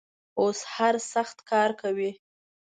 اوس 0.39 0.59
هر 0.75 0.95
سخت 1.13 1.37
کار 1.49 1.69
کوي. 1.81 2.11